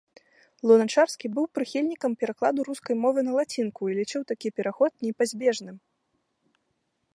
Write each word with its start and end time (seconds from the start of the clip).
Луначарскі 0.69 1.29
быў 1.35 1.45
прыхільнікам 1.57 2.11
перакладу 2.23 2.65
рускай 2.69 2.95
мовы 3.03 3.19
на 3.29 3.37
лацінку 3.41 3.81
і 3.91 3.97
лічыў 4.01 4.21
такі 4.31 4.47
пераход 4.59 4.91
непазбежным. 5.07 5.75